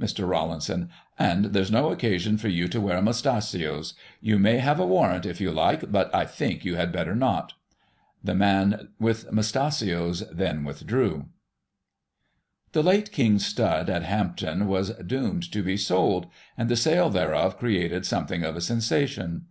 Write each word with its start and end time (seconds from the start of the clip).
Mr. 0.00 0.26
Rawlinson: 0.26 0.88
And 1.18 1.44
there's 1.52 1.70
no 1.70 1.92
occasion 1.92 2.38
for 2.38 2.48
you 2.48 2.66
to 2.66 2.80
wear 2.80 3.02
mustachios. 3.02 3.92
You 4.22 4.38
may 4.38 4.56
have 4.56 4.80
a 4.80 4.86
warrant, 4.86 5.26
if 5.26 5.38
you 5.38 5.50
like, 5.52 5.92
but 5.92 6.08
I 6.14 6.24
think 6.24 6.64
you 6.64 6.76
had 6.76 6.90
better 6.90 7.14
not. 7.14 7.52
The 8.24 8.34
man 8.34 8.88
with 8.98 9.30
mustachios 9.30 10.24
then 10.32 10.64
withdrew. 10.64 11.26
The 12.72 12.82
late 12.82 13.12
King's 13.12 13.44
stud 13.44 13.90
at 13.90 14.04
Hampton 14.04 14.66
was 14.66 14.92
doomed 14.94 15.42
to 15.52 15.62
be 15.62 15.76
sold, 15.76 16.26
and 16.56 16.70
the 16.70 16.74
sale 16.76 17.10
thereof 17.10 17.58
created 17.58 18.06
something 18.06 18.44
of 18.44 18.56
a 18.56 18.62
sensation. 18.62 19.44